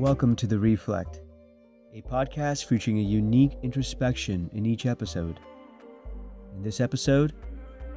Welcome 0.00 0.34
to 0.36 0.46
The 0.46 0.58
Reflect, 0.58 1.20
a 1.92 2.00
podcast 2.00 2.64
featuring 2.64 3.00
a 3.00 3.02
unique 3.02 3.58
introspection 3.62 4.48
in 4.54 4.64
each 4.64 4.86
episode. 4.86 5.38
In 6.56 6.62
this 6.62 6.80
episode, 6.80 7.34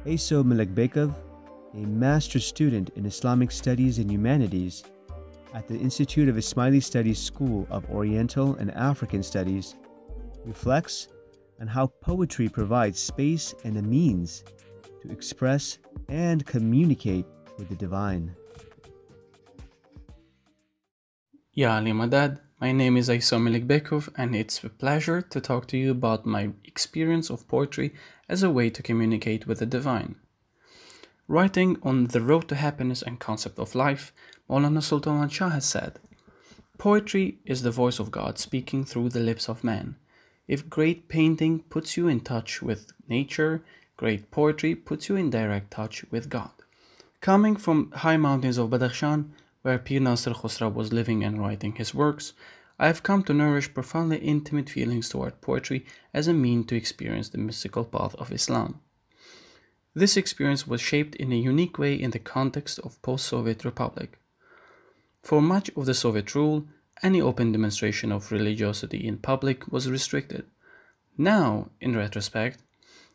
Ayso 0.04 0.44
Milikbekov, 0.44 1.14
a 1.72 1.78
master's 1.78 2.44
student 2.44 2.90
in 2.96 3.06
Islamic 3.06 3.50
Studies 3.50 4.00
and 4.00 4.10
Humanities 4.10 4.84
at 5.54 5.66
the 5.66 5.78
Institute 5.78 6.28
of 6.28 6.36
Ismaili 6.36 6.82
Studies 6.82 7.18
School 7.18 7.66
of 7.70 7.88
Oriental 7.88 8.54
and 8.56 8.70
African 8.72 9.22
Studies, 9.22 9.74
reflects 10.44 11.08
on 11.58 11.66
how 11.66 11.86
poetry 12.02 12.50
provides 12.50 13.00
space 13.00 13.54
and 13.64 13.78
a 13.78 13.82
means 13.82 14.44
to 15.00 15.10
express 15.10 15.78
and 16.10 16.44
communicate 16.44 17.24
with 17.56 17.70
the 17.70 17.76
divine. 17.76 18.36
Ya 21.56 21.76
Ali 21.76 21.92
Madad, 21.92 22.40
my 22.60 22.72
name 22.72 22.96
is 22.96 23.08
Aisa 23.08 23.38
Bekov, 23.64 24.08
and 24.16 24.34
it's 24.34 24.64
a 24.64 24.68
pleasure 24.68 25.22
to 25.22 25.40
talk 25.40 25.68
to 25.68 25.76
you 25.76 25.92
about 25.92 26.26
my 26.26 26.50
experience 26.64 27.30
of 27.30 27.46
poetry 27.46 27.94
as 28.28 28.42
a 28.42 28.50
way 28.50 28.68
to 28.70 28.82
communicate 28.82 29.46
with 29.46 29.60
the 29.60 29.66
divine. 29.66 30.16
Writing 31.28 31.76
on 31.84 32.08
The 32.08 32.20
Road 32.20 32.48
to 32.48 32.56
Happiness 32.56 33.02
and 33.02 33.20
Concept 33.20 33.60
of 33.60 33.76
Life, 33.76 34.12
Maulana 34.50 34.82
Sultan 34.82 35.28
Shah 35.28 35.50
has 35.50 35.64
said, 35.64 36.00
Poetry 36.76 37.38
is 37.44 37.62
the 37.62 37.70
voice 37.70 38.00
of 38.00 38.10
God 38.10 38.36
speaking 38.40 38.84
through 38.84 39.10
the 39.10 39.20
lips 39.20 39.48
of 39.48 39.62
man. 39.62 39.94
If 40.48 40.68
great 40.68 41.08
painting 41.08 41.60
puts 41.60 41.96
you 41.96 42.08
in 42.08 42.22
touch 42.22 42.62
with 42.62 42.90
nature, 43.08 43.64
great 43.96 44.32
poetry 44.32 44.74
puts 44.74 45.08
you 45.08 45.14
in 45.14 45.30
direct 45.30 45.70
touch 45.70 46.04
with 46.10 46.28
God. 46.28 46.50
Coming 47.20 47.54
from 47.54 47.92
high 47.92 48.16
mountains 48.16 48.58
of 48.58 48.70
Badakhshan, 48.70 49.30
where 49.64 49.78
Pir 49.78 49.98
Nasir 49.98 50.34
Khosraw 50.34 50.72
was 50.72 50.92
living 50.92 51.24
and 51.24 51.40
writing 51.40 51.74
his 51.74 51.94
works, 51.94 52.34
I 52.78 52.86
have 52.86 53.02
come 53.02 53.22
to 53.22 53.32
nourish 53.32 53.72
profoundly 53.72 54.18
intimate 54.18 54.68
feelings 54.68 55.08
toward 55.08 55.40
poetry 55.40 55.86
as 56.12 56.28
a 56.28 56.34
mean 56.34 56.64
to 56.64 56.76
experience 56.76 57.30
the 57.30 57.38
mystical 57.38 57.86
path 57.86 58.14
of 58.16 58.30
Islam. 58.30 58.80
This 59.94 60.18
experience 60.18 60.66
was 60.66 60.82
shaped 60.82 61.14
in 61.14 61.32
a 61.32 61.36
unique 61.36 61.78
way 61.78 61.94
in 61.94 62.10
the 62.10 62.18
context 62.18 62.78
of 62.80 63.00
post-Soviet 63.00 63.64
republic. 63.64 64.18
For 65.22 65.40
much 65.40 65.70
of 65.74 65.86
the 65.86 65.94
Soviet 65.94 66.34
rule, 66.34 66.66
any 67.02 67.22
open 67.22 67.50
demonstration 67.50 68.12
of 68.12 68.32
religiosity 68.32 69.06
in 69.06 69.16
public 69.16 69.72
was 69.72 69.90
restricted. 69.90 70.44
Now, 71.16 71.70
in 71.80 71.96
retrospect, 71.96 72.58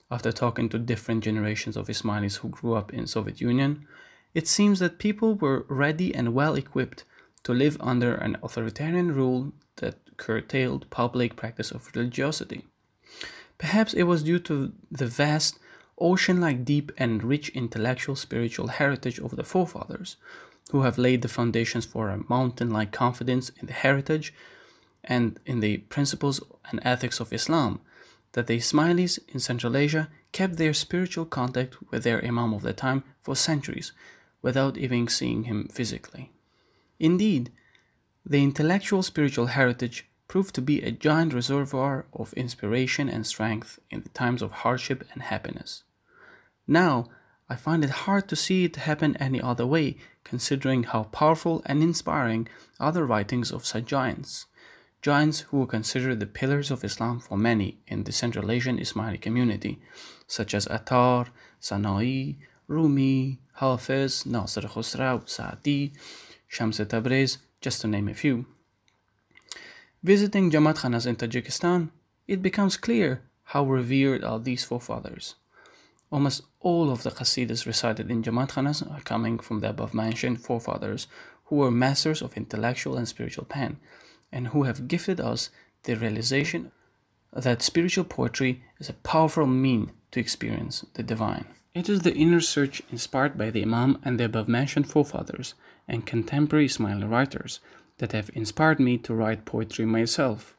after 0.09 0.31
talking 0.31 0.67
to 0.69 0.79
different 0.79 1.23
generations 1.23 1.77
of 1.77 1.89
Ismailis 1.89 2.37
who 2.37 2.49
grew 2.49 2.73
up 2.73 2.91
in 2.91 3.05
Soviet 3.05 3.39
Union, 3.39 3.85
it 4.33 4.47
seems 4.47 4.79
that 4.79 4.99
people 4.99 5.35
were 5.35 5.65
ready 5.67 6.13
and 6.13 6.33
well 6.33 6.55
equipped 6.55 7.03
to 7.43 7.53
live 7.53 7.77
under 7.79 8.15
an 8.15 8.37
authoritarian 8.43 9.13
rule 9.13 9.51
that 9.77 9.95
curtailed 10.17 10.89
public 10.89 11.35
practice 11.35 11.71
of 11.71 11.89
religiosity. 11.95 12.65
Perhaps 13.57 13.93
it 13.93 14.03
was 14.03 14.23
due 14.23 14.39
to 14.39 14.71
the 14.91 15.07
vast, 15.07 15.59
ocean 15.97 16.39
like 16.39 16.63
deep 16.63 16.91
and 16.97 17.23
rich 17.23 17.49
intellectual 17.49 18.15
spiritual 18.15 18.67
heritage 18.67 19.19
of 19.19 19.35
the 19.35 19.43
forefathers, 19.43 20.15
who 20.71 20.81
have 20.83 20.97
laid 20.97 21.21
the 21.21 21.27
foundations 21.27 21.85
for 21.85 22.09
a 22.09 22.23
mountain 22.29 22.69
like 22.69 22.91
confidence 22.91 23.49
in 23.59 23.65
the 23.67 23.73
heritage 23.73 24.33
and 25.03 25.39
in 25.45 25.59
the 25.59 25.77
principles 25.77 26.41
and 26.69 26.79
ethics 26.83 27.19
of 27.19 27.33
Islam, 27.33 27.81
that 28.33 28.47
the 28.47 28.57
Ismailis 28.57 29.17
in 29.29 29.39
Central 29.39 29.75
Asia 29.75 30.09
kept 30.31 30.57
their 30.57 30.73
spiritual 30.73 31.25
contact 31.25 31.75
with 31.89 32.03
their 32.03 32.23
Imam 32.23 32.53
of 32.53 32.61
the 32.61 32.73
time 32.73 33.03
for 33.19 33.35
centuries 33.35 33.91
without 34.41 34.77
even 34.77 35.07
seeing 35.07 35.43
him 35.43 35.67
physically. 35.67 36.31
Indeed, 36.99 37.51
the 38.25 38.43
intellectual 38.43 39.03
spiritual 39.03 39.47
heritage 39.47 40.05
proved 40.27 40.53
to 40.55 40.61
be 40.61 40.81
a 40.81 40.91
giant 40.91 41.33
reservoir 41.33 42.05
of 42.13 42.33
inspiration 42.33 43.09
and 43.09 43.25
strength 43.25 43.79
in 43.89 44.01
the 44.01 44.09
times 44.09 44.41
of 44.41 44.51
hardship 44.51 45.03
and 45.13 45.23
happiness. 45.23 45.83
Now, 46.67 47.09
I 47.49 47.55
find 47.55 47.83
it 47.83 47.89
hard 47.89 48.29
to 48.29 48.35
see 48.35 48.63
it 48.63 48.75
happen 48.75 49.17
any 49.17 49.41
other 49.41 49.65
way, 49.65 49.97
considering 50.23 50.83
how 50.83 51.03
powerful 51.05 51.63
and 51.65 51.81
inspiring 51.81 52.47
are 52.79 52.91
the 52.91 53.03
writings 53.03 53.51
of 53.51 53.65
such 53.65 53.85
giants. 53.85 54.45
Giants 55.01 55.39
who 55.39 55.57
were 55.57 55.65
considered 55.65 56.19
the 56.19 56.27
pillars 56.27 56.69
of 56.69 56.83
Islam 56.83 57.19
for 57.19 57.37
many 57.37 57.79
in 57.87 58.03
the 58.03 58.11
Central 58.11 58.51
Asian 58.51 58.77
Ismaili 58.77 59.19
community, 59.19 59.81
such 60.27 60.53
as 60.53 60.67
Attar, 60.67 61.27
Sanai, 61.59 62.37
Rumi, 62.69 63.39
Hafiz, 63.53 64.25
Nasir 64.27 64.61
Khosraw, 64.61 65.27
Saadi, 65.27 65.91
Shams 66.47 66.77
Tabriz, 66.79 67.37
just 67.59 67.81
to 67.81 67.87
name 67.87 68.07
a 68.07 68.13
few. 68.13 68.45
Visiting 70.03 70.51
Jamaat 70.51 70.77
Khanas 70.77 71.07
in 71.07 71.15
Tajikistan, 71.15 71.89
it 72.27 72.41
becomes 72.41 72.77
clear 72.77 73.21
how 73.43 73.65
revered 73.65 74.23
are 74.23 74.39
these 74.39 74.63
forefathers. 74.63 75.35
Almost 76.11 76.43
all 76.59 76.91
of 76.91 77.01
the 77.01 77.09
Qasidas 77.09 77.65
recited 77.65 78.11
in 78.11 78.21
Jamaat 78.21 78.51
Khanas 78.51 78.81
are 78.89 79.01
coming 79.01 79.39
from 79.39 79.61
the 79.61 79.69
above 79.71 79.95
mentioned 79.95 80.41
forefathers 80.41 81.07
who 81.45 81.55
were 81.57 81.71
masters 81.71 82.21
of 82.21 82.37
intellectual 82.37 82.97
and 82.97 83.07
spiritual 83.07 83.45
pen 83.45 83.77
and 84.31 84.49
who 84.49 84.63
have 84.63 84.87
gifted 84.87 85.19
us 85.19 85.49
the 85.83 85.95
realization 85.95 86.71
that 87.33 87.63
spiritual 87.63 88.03
poetry 88.03 88.63
is 88.79 88.89
a 88.89 88.93
powerful 88.93 89.47
mean 89.47 89.91
to 90.11 90.19
experience 90.19 90.85
the 90.93 91.03
divine. 91.03 91.45
It 91.75 91.87
is 91.87 91.99
the 92.01 92.15
inner 92.15 92.41
search 92.41 92.81
inspired 92.91 93.37
by 93.37 93.51
the 93.51 93.61
Imam 93.61 93.99
and 94.03 94.19
the 94.19 94.25
above 94.25 94.47
mentioned 94.47 94.89
forefathers 94.89 95.53
and 95.87 96.05
contemporary 96.05 96.65
Ismaili 96.65 97.07
writers 97.07 97.59
that 97.99 98.11
have 98.11 98.31
inspired 98.33 98.79
me 98.79 98.97
to 98.97 99.13
write 99.13 99.45
poetry 99.45 99.85
myself. 99.85 100.57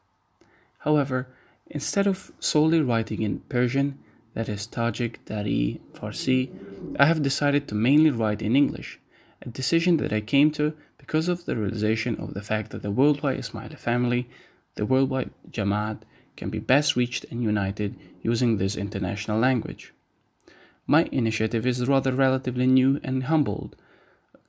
However, 0.79 1.27
instead 1.67 2.07
of 2.07 2.31
solely 2.39 2.81
writing 2.81 3.23
in 3.23 3.41
Persian, 3.49 3.99
that 4.35 4.47
is 4.47 4.65
Tajik, 4.65 5.17
Dari, 5.25 5.81
Farsi, 5.93 6.49
I 6.97 7.07
have 7.07 7.21
decided 7.21 7.67
to 7.67 7.75
mainly 7.75 8.09
write 8.09 8.41
in 8.41 8.55
English, 8.55 8.97
a 9.41 9.49
decision 9.49 9.97
that 9.97 10.13
I 10.13 10.21
came 10.21 10.49
to 10.51 10.73
because 10.97 11.27
of 11.27 11.43
the 11.43 11.57
realization 11.57 12.15
of 12.21 12.33
the 12.33 12.41
fact 12.41 12.71
that 12.71 12.83
the 12.83 12.91
worldwide 12.91 13.37
Ismaili 13.37 13.77
family, 13.77 14.29
the 14.75 14.85
worldwide 14.85 15.31
Jamaat, 15.51 16.03
can 16.37 16.49
be 16.49 16.59
best 16.59 16.95
reached 16.95 17.25
and 17.29 17.43
united 17.43 17.95
using 18.21 18.57
this 18.57 18.77
international 18.77 19.37
language. 19.37 19.93
My 20.91 21.07
initiative 21.09 21.65
is 21.65 21.87
rather 21.87 22.11
relatively 22.11 22.67
new 22.67 22.99
and 23.01 23.23
humbled 23.23 23.77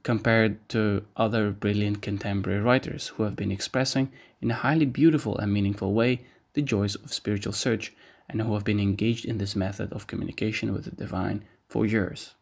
compared 0.02 0.68
to 0.70 1.04
other 1.16 1.52
brilliant 1.52 2.02
contemporary 2.02 2.58
writers 2.60 3.06
who 3.14 3.22
have 3.22 3.36
been 3.36 3.52
expressing 3.52 4.10
in 4.40 4.50
a 4.50 4.62
highly 4.66 4.86
beautiful 4.86 5.38
and 5.38 5.52
meaningful 5.52 5.92
way 5.94 6.22
the 6.54 6.62
joys 6.62 6.96
of 6.96 7.12
spiritual 7.12 7.52
search 7.52 7.92
and 8.28 8.42
who 8.42 8.54
have 8.54 8.64
been 8.64 8.80
engaged 8.80 9.24
in 9.24 9.38
this 9.38 9.54
method 9.54 9.92
of 9.92 10.08
communication 10.08 10.72
with 10.72 10.86
the 10.86 10.90
divine 10.90 11.44
for 11.68 11.86
years. 11.86 12.34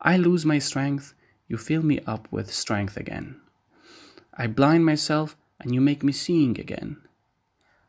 I 0.00 0.18
lose 0.18 0.46
my 0.46 0.60
strength, 0.60 1.12
you 1.48 1.56
fill 1.56 1.82
me 1.82 1.98
up 2.06 2.28
with 2.30 2.54
strength 2.54 2.96
again. 2.96 3.40
I 4.34 4.46
blind 4.46 4.86
myself, 4.86 5.36
and 5.58 5.74
you 5.74 5.80
make 5.80 6.04
me 6.04 6.12
seeing 6.12 6.60
again. 6.60 6.98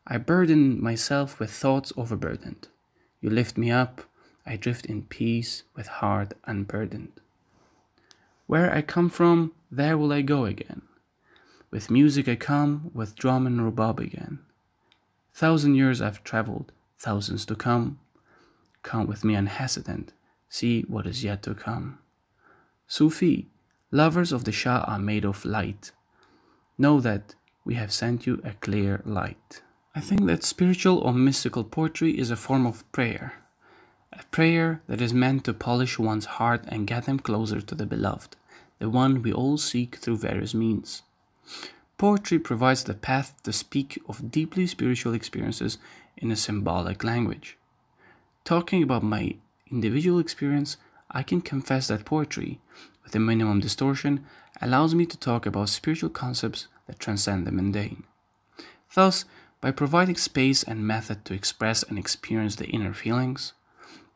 I 0.07 0.17
burden 0.17 0.81
myself 0.81 1.39
with 1.39 1.51
thoughts 1.51 1.93
overburdened. 1.95 2.69
You 3.21 3.29
lift 3.29 3.55
me 3.55 3.69
up, 3.69 4.01
I 4.45 4.57
drift 4.57 4.85
in 4.85 5.03
peace 5.03 5.63
with 5.75 5.87
heart 5.87 6.33
unburdened. 6.45 7.13
Where 8.45 8.73
I 8.73 8.81
come 8.81 9.09
from, 9.09 9.53
there 9.71 9.97
will 9.97 10.11
I 10.11 10.21
go 10.21 10.45
again. 10.45 10.81
With 11.71 11.89
music 11.89 12.27
I 12.27 12.35
come, 12.35 12.91
with 12.93 13.15
drum 13.15 13.47
and 13.47 13.61
rubab 13.61 13.99
again. 13.99 14.39
Thousand 15.33 15.75
years 15.75 16.01
I've 16.01 16.23
traveled, 16.23 16.71
thousands 16.99 17.45
to 17.45 17.55
come. 17.55 17.99
Come 18.83 19.07
with 19.07 19.23
me 19.23 19.35
unhesitant, 19.35 20.11
see 20.49 20.81
what 20.81 21.07
is 21.07 21.23
yet 21.23 21.41
to 21.43 21.55
come. 21.55 21.99
Sufi, 22.85 23.47
lovers 23.91 24.33
of 24.33 24.43
the 24.43 24.51
Shah 24.51 24.83
are 24.87 24.99
made 24.99 25.23
of 25.23 25.45
light. 25.45 25.91
Know 26.77 26.99
that 26.99 27.35
we 27.63 27.75
have 27.75 27.93
sent 27.93 28.27
you 28.27 28.41
a 28.43 28.51
clear 28.53 29.01
light. 29.05 29.61
I 29.95 30.01
think 30.01 30.25
that 30.25 30.43
spiritual 30.43 30.97
or 30.97 31.13
mystical 31.13 31.63
poetry 31.63 32.19
is 32.19 32.29
a 32.29 32.35
form 32.35 32.65
of 32.65 32.91
prayer 32.91 33.42
a 34.19 34.23
prayer 34.25 34.81
that 34.87 35.01
is 35.01 35.13
meant 35.13 35.45
to 35.45 35.53
polish 35.53 35.97
one's 35.97 36.25
heart 36.25 36.63
and 36.67 36.87
get 36.87 37.05
them 37.05 37.19
closer 37.19 37.61
to 37.61 37.75
the 37.75 37.85
beloved, 37.85 38.35
the 38.79 38.89
one 38.89 39.21
we 39.21 39.33
all 39.33 39.57
seek 39.57 39.95
through 39.95 40.17
various 40.17 40.53
means. 40.53 41.01
Poetry 41.97 42.39
provides 42.39 42.83
the 42.83 42.93
path 42.93 43.41
to 43.43 43.53
speak 43.53 44.01
of 44.07 44.31
deeply 44.31 44.67
spiritual 44.67 45.13
experiences 45.13 45.77
in 46.17 46.31
a 46.31 46.35
symbolic 46.35 47.03
language. 47.03 47.57
Talking 48.43 48.83
about 48.83 49.03
my 49.03 49.35
individual 49.71 50.19
experience, 50.19 50.77
I 51.09 51.23
can 51.23 51.41
confess 51.41 51.87
that 51.87 52.05
poetry, 52.05 52.59
with 53.03 53.15
a 53.15 53.19
minimum 53.19 53.59
distortion, 53.59 54.25
allows 54.61 54.93
me 54.93 55.05
to 55.05 55.17
talk 55.17 55.45
about 55.45 55.69
spiritual 55.69 56.09
concepts 56.09 56.67
that 56.87 56.99
transcend 56.99 57.47
the 57.47 57.51
mundane. 57.51 58.03
Thus, 58.93 59.25
by 59.61 59.71
providing 59.71 60.15
space 60.17 60.61
and 60.61 60.85
method 60.85 61.25
to 61.25 61.33
express 61.33 61.83
and 61.83 61.97
experience 61.97 62.57
the 62.57 62.67
inner 62.67 62.93
feelings, 62.93 63.53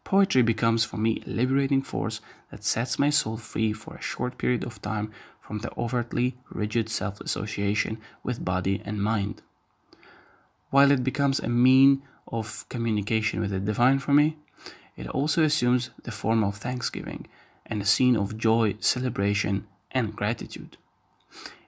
Poetry 0.07 0.41
becomes 0.41 0.85
for 0.85 0.95
me 0.95 1.21
a 1.25 1.29
liberating 1.29 1.81
force 1.81 2.21
that 2.49 2.63
sets 2.63 2.97
my 2.97 3.09
soul 3.09 3.35
free 3.35 3.73
for 3.73 3.95
a 3.95 4.01
short 4.01 4.37
period 4.37 4.63
of 4.63 4.81
time 4.81 5.11
from 5.41 5.57
the 5.57 5.77
overtly 5.77 6.37
rigid 6.49 6.87
self 6.87 7.19
association 7.19 7.97
with 8.23 8.45
body 8.45 8.81
and 8.85 9.03
mind. 9.03 9.41
While 10.69 10.91
it 10.91 11.03
becomes 11.03 11.41
a 11.41 11.49
mean 11.49 12.03
of 12.25 12.63
communication 12.69 13.41
with 13.41 13.49
the 13.49 13.59
divine 13.59 13.99
for 13.99 14.13
me, 14.13 14.37
it 14.95 15.09
also 15.09 15.43
assumes 15.43 15.89
the 16.03 16.13
form 16.13 16.41
of 16.41 16.55
thanksgiving 16.55 17.27
and 17.65 17.81
a 17.81 17.91
scene 17.93 18.15
of 18.15 18.37
joy, 18.37 18.75
celebration, 18.79 19.67
and 19.91 20.15
gratitude. 20.15 20.77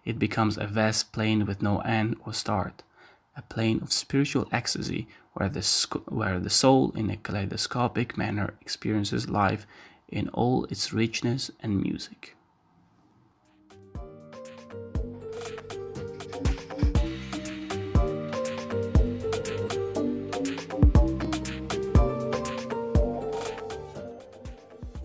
It 0.06 0.18
becomes 0.18 0.58
a 0.58 0.66
vast 0.66 1.12
plain 1.12 1.46
with 1.46 1.62
no 1.62 1.80
end 1.80 2.16
or 2.26 2.32
start, 2.32 2.84
a 3.40 3.54
plane 3.54 3.80
of 3.82 3.92
spiritual 3.92 4.48
ecstasy 4.52 5.08
where 5.34 5.48
the, 5.48 5.66
where 6.10 6.40
the 6.40 6.50
soul, 6.50 6.92
in 6.94 7.10
a 7.10 7.16
kaleidoscopic 7.16 8.18
manner, 8.18 8.54
experiences 8.60 9.30
life 9.30 9.66
in 10.10 10.28
all 10.30 10.66
its 10.66 10.92
richness 10.92 11.50
and 11.62 11.82
music. 11.82 12.36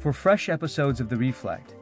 For 0.00 0.12
fresh 0.12 0.48
episodes 0.48 1.00
of 1.00 1.08
The 1.08 1.16
Reflect, 1.16 1.74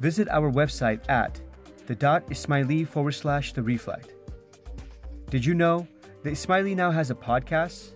visit 0.00 0.28
our 0.28 0.52
website 0.52 1.00
at 1.08 1.40
the 1.86 1.94
dot 1.94 2.28
Ismaili 2.28 2.86
forward 2.86 3.12
slash 3.12 3.54
The 3.54 3.62
Reflect. 3.62 4.21
Did 5.32 5.46
you 5.46 5.54
know 5.54 5.88
that 6.24 6.34
Ismaili 6.34 6.76
now 6.76 6.90
has 6.90 7.10
a 7.10 7.14
podcast? 7.14 7.92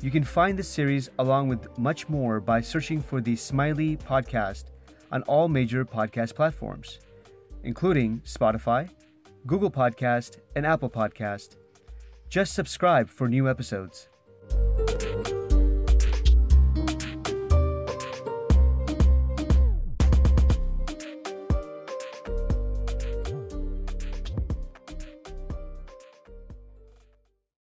You 0.00 0.12
can 0.12 0.22
find 0.22 0.56
this 0.56 0.68
series 0.68 1.10
along 1.18 1.48
with 1.48 1.66
much 1.76 2.08
more 2.08 2.38
by 2.38 2.60
searching 2.60 3.02
for 3.02 3.20
the 3.20 3.34
Ismaili 3.34 3.98
Podcast 3.98 4.66
on 5.10 5.22
all 5.22 5.48
major 5.48 5.84
podcast 5.84 6.36
platforms, 6.36 7.00
including 7.64 8.22
Spotify, 8.24 8.88
Google 9.48 9.68
Podcast, 9.68 10.38
and 10.54 10.64
Apple 10.64 10.90
Podcast. 10.90 11.56
Just 12.28 12.54
subscribe 12.54 13.08
for 13.08 13.28
new 13.28 13.50
episodes. 13.50 14.08